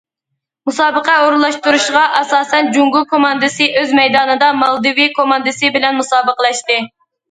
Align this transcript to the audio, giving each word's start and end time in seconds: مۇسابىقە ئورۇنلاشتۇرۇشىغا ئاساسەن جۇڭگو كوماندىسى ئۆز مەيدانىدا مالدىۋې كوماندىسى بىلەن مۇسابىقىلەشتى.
مۇسابىقە 0.69 1.17
ئورۇنلاشتۇرۇشىغا 1.25 2.01
ئاساسەن 2.21 2.73
جۇڭگو 2.79 3.05
كوماندىسى 3.13 3.71
ئۆز 3.77 3.97
مەيدانىدا 4.03 4.53
مالدىۋې 4.67 5.11
كوماندىسى 5.23 5.77
بىلەن 5.79 6.05
مۇسابىقىلەشتى. 6.05 6.85